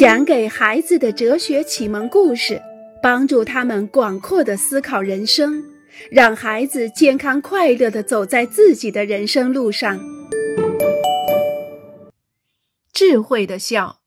[0.00, 2.62] 讲给孩子的哲学启蒙故事，
[3.02, 5.62] 帮助他们广阔的思考人生，
[6.10, 10.00] 让孩子健康快乐的走在自己的人生路上。
[12.94, 14.00] 智慧的笑，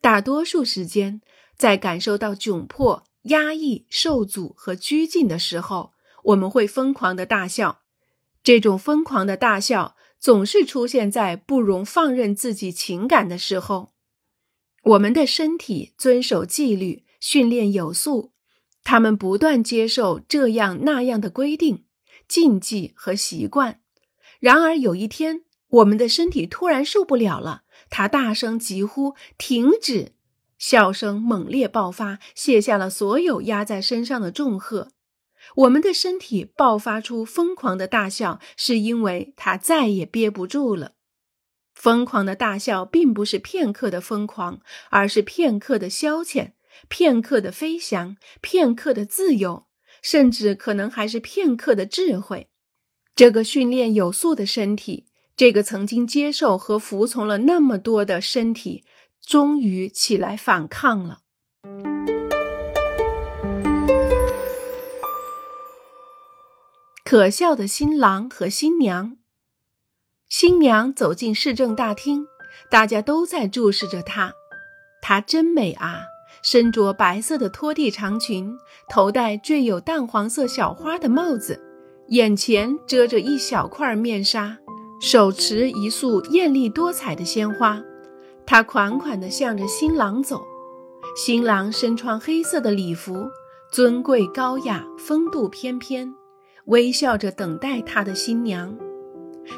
[0.00, 1.20] 大多数时间，
[1.58, 5.92] 在感受到窘迫、压抑、受阻和拘禁的时候，
[6.24, 7.80] 我们会疯狂的大笑。
[8.42, 13.92] 这种疯狂的大笑，总是出现在不容放任自己情感的时候。
[14.82, 18.32] 我们的身体遵守纪律，训练有素，
[18.82, 21.84] 他们不断接受这样那样的规定、
[22.26, 23.80] 禁忌和习惯。
[24.40, 30.14] 然而有一天，我们的身体突然受不了了，他大声疾呼：“停止！”
[30.58, 34.90] 笑声猛烈爆发，卸下了所有压在身上的重荷。
[35.56, 40.92] 我们的身体爆发出疯狂的大笑，是因为他再也憋不住了。
[41.74, 46.52] 疯狂的大笑并不是片刻的疯狂，而是片刻的消遣，
[46.88, 49.66] 片刻的飞翔，片刻的自由，
[50.00, 52.48] 甚至可能还是片刻的智慧。
[53.14, 58.84] 这个训练有素的身体，这个曾经接受和服从了那么多的身体，
[59.20, 61.20] 终于起来反抗了。
[67.04, 69.18] 可笑的新郎和新娘。
[70.32, 72.26] 新娘走进市政大厅，
[72.70, 74.32] 大家都在注视着她。
[75.02, 76.04] 她真美啊！
[76.42, 78.50] 身着白色的拖地长裙，
[78.88, 81.60] 头戴缀有淡黄色小花的帽子，
[82.08, 84.56] 眼前遮着一小块面纱，
[85.02, 87.82] 手持一束艳丽多彩的鲜花。
[88.46, 90.40] 她款款地向着新郎走。
[91.14, 93.28] 新郎身穿黑色的礼服，
[93.70, 96.14] 尊贵高雅，风度翩翩，
[96.64, 98.74] 微笑着等待他的新娘。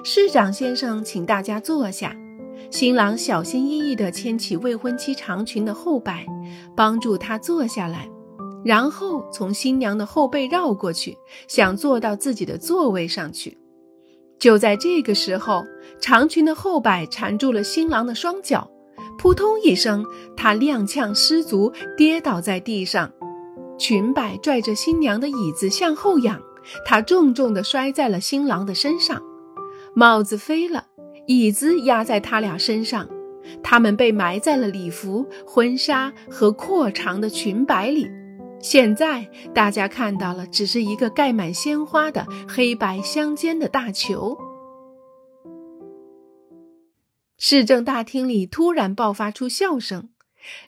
[0.03, 2.15] 市长先生，请大家坐下。
[2.71, 6.27] 新郎小心翼翼地牵起未婚妻长裙的后摆，
[6.77, 8.09] 帮助她坐下来，
[8.65, 13.59] 然后从新娘的后背绕过去，想坐到自己的座位上去。
[14.39, 15.65] 就在这个时候，
[16.01, 18.69] 长裙的后摆缠住了新郎的双脚，
[19.19, 20.05] 扑通一声，
[20.37, 23.11] 他踉跄失足，跌倒在地上。
[23.79, 26.41] 裙摆拽着新娘的椅子向后仰，
[26.85, 29.23] 他重重地摔在了新郎的身上。
[29.97, 30.89] 帽子飞了，
[31.29, 33.09] 椅子压在他俩身上，
[33.63, 38.11] 他们被埋在了礼服、婚纱和阔长的裙摆里。
[38.61, 44.37] 现在大家看到了，只是一个盖满鲜花的黑白相间的大球。
[47.39, 50.09] 市政大厅里突然爆发出笑声，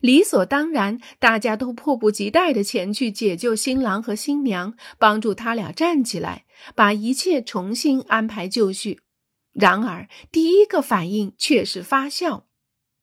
[0.00, 6.44] 理所当然，大家都迫不及待地前去解救新郎和新娘，帮助他俩站起来，
[6.76, 9.00] 把一切重新安排就绪。
[9.58, 12.46] 然而，第一个反应却是发笑，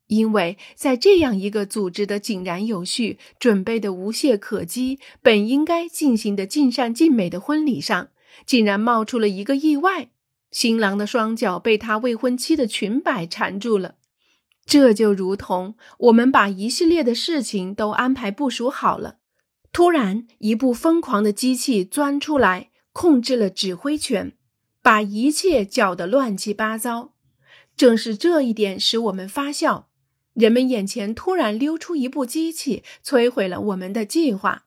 [0.06, 8.10] 因为在这样一个组织的井然有序、准备的无懈可击、本应该进行的尽善尽美的婚礼上，
[8.46, 10.10] 竟然冒出了一个意外：
[10.52, 13.96] 新郎的双脚被他未婚妻的裙摆缠住了。
[14.66, 19.18] 这就如同我们把一系列的事情都安排部署好了，
[19.72, 24.34] 突然一部疯狂的机器钻出来，控制了指挥权。
[24.84, 27.14] 把一切搅得乱七八糟，
[27.78, 29.90] 正是这一点使我们发笑。
[30.34, 34.66] 人们眼前突然溜出一部机器，摧毁了我们的计划。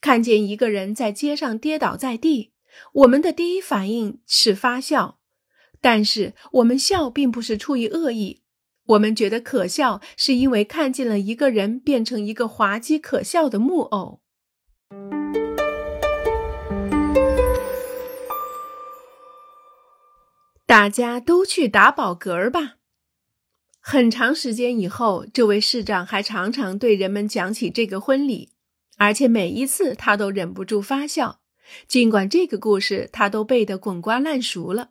[0.00, 2.52] 看见一个人在街上跌倒在地，
[2.92, 5.20] 我们的第一反应是发笑，
[5.80, 8.42] 但是我们笑并不是出于恶意，
[8.86, 14.20] 我们觉得可笑，是因为看见了一个人变成一个滑稽可笑的木偶。
[20.74, 22.78] 大家都去打饱嗝吧。
[23.78, 28.50] 很长时间以后，这位市长还常常对人们讲起这个婚礼，
[28.96, 31.38] 而且每一次他都忍不住发笑。
[31.86, 34.90] 尽管这个故事他都背得滚瓜烂熟了，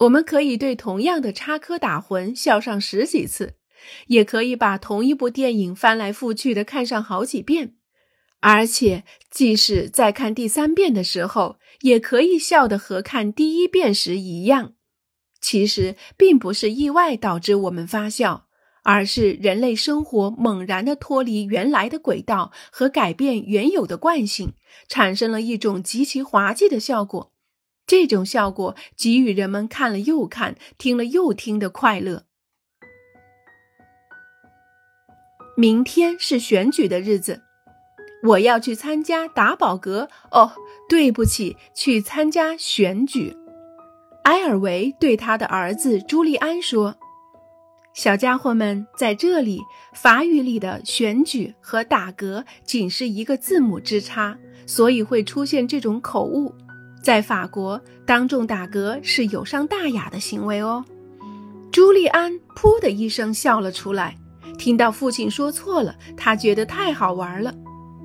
[0.00, 3.54] 我们可以对同样的插科打诨笑上十几次，
[4.08, 7.76] 也可以把同一部电影翻来覆去的看上好几遍，
[8.40, 14.74] 而且即使在看第三遍的时候，也可以笑得和看第一遍时一样。
[15.42, 18.46] 其实并不是意外导致我们发笑，
[18.84, 24.54] 而是人类生活猛然的脱离原来的轨道和改变原有的惯性，
[24.88, 27.32] 产生了一种极其滑稽的效果。
[27.84, 32.24] 这种效果给予人们看了又看、听了又听的快乐。
[35.56, 37.42] 明天是选举的日子，
[38.22, 40.08] 我要去参加打饱嗝。
[40.30, 40.52] 哦，
[40.88, 43.36] 对不起，去参加选举。
[44.24, 46.94] 埃尔维对他的儿子朱利安说
[47.92, 49.60] ：“小家伙们，在这里，
[49.94, 56.54] 法语里的选举和打嗝仅是一个字母之差，所以会出现这种口误。
[57.02, 60.84] 在法国，当众打嗝是有伤大雅的行为哦。
[61.72, 64.16] 朱利安“噗”的一声笑了出来，
[64.56, 67.52] 听到父亲说错了，他觉得太好玩了。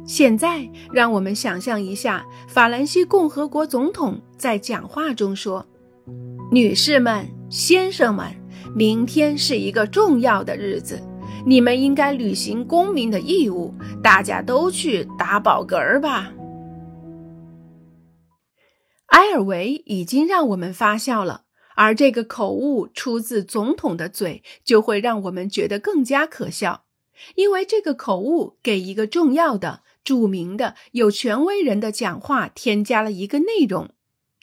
[0.08, 5.64] 现在，让我们想象一下，法兰西共和国总统在讲话中说
[6.50, 8.26] ：“女士们，先生们。”
[8.76, 11.02] 明天是一个重要的日子，
[11.46, 13.74] 你们应该履行公民的义务。
[14.04, 16.32] 大家都去打饱嗝儿吧。
[19.08, 21.46] 埃尔维已经让我们发笑了，
[21.76, 26.84] 而这个口误出自总统的嘴，就会让我们觉得更加可笑，
[27.36, 33.90] 因为这个口误给一个重要的、著名的、有权威人的讲话添加了一个内容。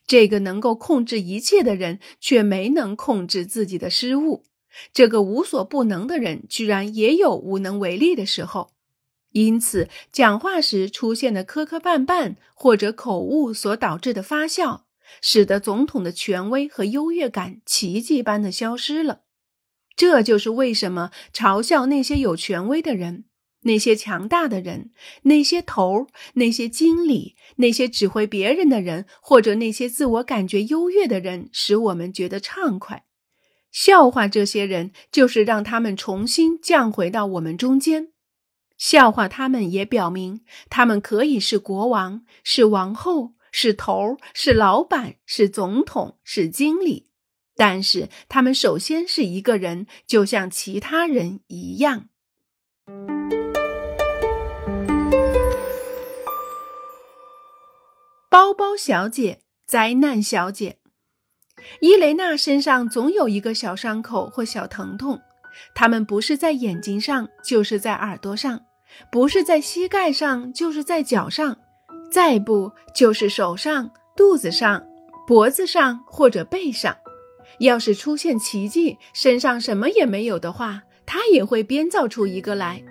[0.07, 4.45] 这个能够控制一切的人，却没能控制自己的失误。
[4.93, 8.73] 这个无所不能的人，居然也有无能为力的时候。
[9.31, 14.87] 因此，讲话时出现的磕磕绊绊或者口误所导致的发笑，
[15.21, 19.23] 使得总统的权威和优越感奇迹般的消失了。
[19.97, 23.25] 这就是为什么嘲笑那些有权威的人。
[23.65, 24.91] 那些强大的人，
[25.23, 33.05] 那些头儿，那些经理，那些指挥别人的人，或者那些自我感觉优越的人，使我们觉得畅快。
[33.71, 38.13] 笑话这些人，就是让他们重新降回到我们中间。
[38.79, 47.11] 笑话他们，也表明他们可以是国王，是王后，是头儿，是老板，是总统，是经理。
[47.57, 52.09] 但是他们首先是一个人，就像其他人一样。
[58.35, 60.79] 包包小姐，灾难小姐，
[61.79, 65.21] 伊雷娜身上总有一个小伤口或小疼痛，
[65.73, 68.59] 它们不是在眼睛上，就是在耳朵上；
[69.13, 71.55] 不是在膝盖上，就是在脚上；
[72.11, 74.85] 再不就是手上、肚子上、
[75.29, 76.97] 脖子上或者背上。
[77.61, 82.83] 要是出现奇迹，身上什么也没有的话，她也会编造出一个来。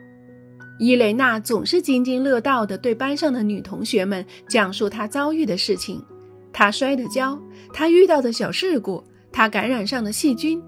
[0.80, 6.04] 伊蕾娜总是津津乐道地对班上的女同学们讲述她遭遇的事情：
[6.52, 7.40] 她摔的跤，
[7.72, 10.62] 她遇到的小事故，她感染上的细菌，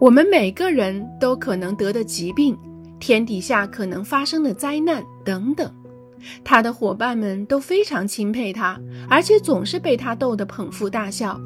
[0.00, 2.56] 我们每个人都可能得的疾病，
[2.98, 5.70] 天底下可能发生的灾难等等。
[6.42, 11.38] 她的伙伴们都非常钦佩她，而且总是被她逗得捧腹大笑。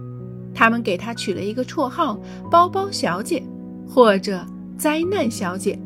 [0.55, 2.19] 他们给她取了一个绰号
[2.51, 3.43] “包包小姐”
[3.87, 4.47] 或者
[4.79, 5.79] “灾难小姐”。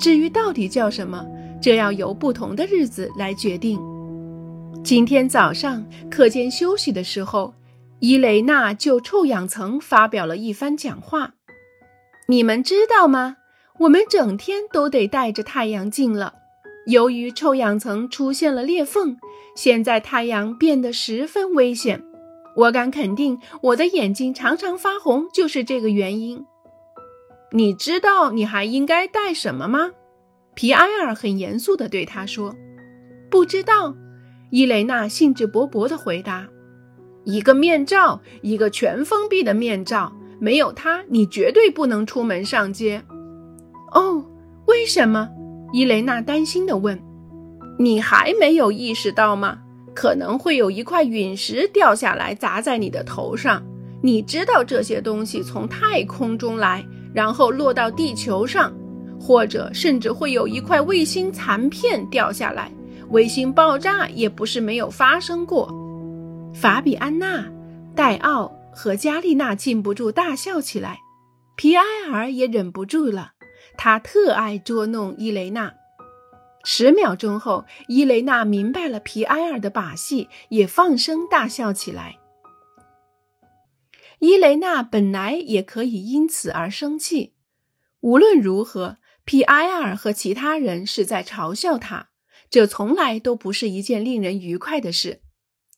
[0.00, 1.24] 至于到底叫什么？
[1.62, 3.80] 这要由不同的日子来决定。
[4.82, 7.54] 今天早上课间休息的时候，
[8.00, 11.34] 伊雷娜就臭氧层发表了一番讲话。
[12.26, 13.36] 你们知道吗？
[13.78, 16.34] 我们整天都得戴着太阳镜了。
[16.86, 19.16] 由于臭氧层出现了裂缝，
[19.54, 22.02] 现在太阳变得十分危险。
[22.56, 26.44] 我敢肯定，我的眼睛常常发红就是这个原因。
[27.52, 29.92] 你知道你还应该戴什么吗？
[30.54, 32.54] 皮埃尔很严肃地对他说
[33.30, 33.94] ：“不知道。”
[34.50, 36.46] 伊雷娜兴致勃勃地回答
[37.24, 43.02] ：“一个面罩，一个全封闭的面罩，没有它，你绝对不能出门上街。”
[43.94, 44.24] 哦，
[44.66, 45.28] 为什么？
[45.72, 47.00] 伊雷娜担心地问。
[47.78, 49.58] “你还没有意识到吗？
[49.94, 53.62] 可能会有一块陨石掉下来砸在你的头上。
[54.02, 58.70] 你知道这些东西从太空中来，然后落到地球上。”
[59.22, 62.72] 或者甚至会有一块卫星残片掉下来，
[63.10, 65.72] 卫星爆炸也不是没有发生过。
[66.52, 67.46] 法比安娜、
[67.94, 70.98] 戴奥和加丽娜禁不住大笑起来，
[71.54, 73.34] 皮埃尔也忍不住了，
[73.78, 75.72] 他特爱捉弄伊雷娜。
[76.64, 82.16] 十秒钟后，伊雷娜明白了皮埃尔的把戏，也放声大笑起来。
[84.18, 87.34] 伊雷娜本来也可以因此而生气，
[88.00, 88.96] 无论如何。
[89.24, 92.10] 皮埃尔和其他人是在嘲笑他，
[92.50, 95.22] 这从来都不是一件令人愉快的事。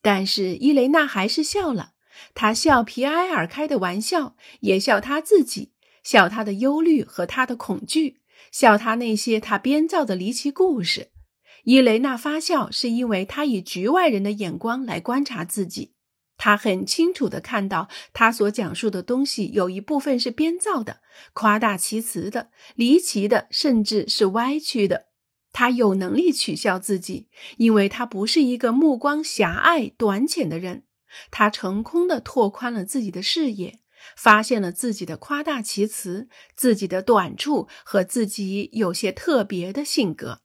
[0.00, 1.92] 但是伊雷娜还是笑了，
[2.34, 5.72] 她笑皮埃尔开的玩笑，也笑他自己，
[6.02, 8.20] 笑他的忧虑和他的恐惧，
[8.50, 11.10] 笑他那些他编造的离奇故事。
[11.64, 15.93] 伊雷娜发笑，是因为她以局外人的眼光来观察自己。
[16.36, 21.00] 他很清楚地看到，他所讲述的东西有一部分是编造的、
[21.32, 25.06] 夸大其词的、离奇的，甚至是歪曲的。
[25.52, 30.84] 他有能力取笑自己，因为他不是一个目光狭隘、短浅的人。
[31.30, 33.78] 他成功的拓宽了自己的视野，
[34.16, 40.40] 发现了自己的夸大其词、自己的短处和自己有些特别的性格。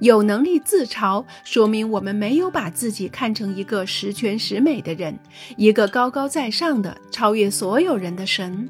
[0.00, 5.18] 有能力自嘲，说明我们没有把自己看成一个十全十美的人，
[5.56, 8.68] 一个高高在上的、超越所有人的神。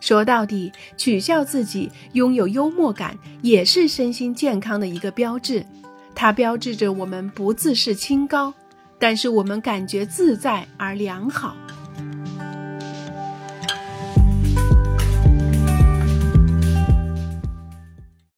[0.00, 5.64] 说到底，取笑自己、拥有幽默感，也是身心健康的一个标志。
[6.14, 8.52] 它标志着我们不自视清高，
[8.98, 11.56] 但是我们感觉自在而良好。